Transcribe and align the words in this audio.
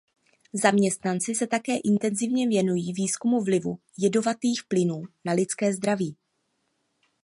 Zaměstnanci 0.53 1.35
se 1.35 1.47
také 1.47 1.77
intenzivně 1.77 2.47
věnují 2.47 2.93
výzkumu 2.93 3.43
vlivu 3.43 3.79
jedovatých 3.97 4.63
plynů 4.63 5.03
na 5.25 5.33
lidské 5.33 5.73
zdraví. 5.73 6.15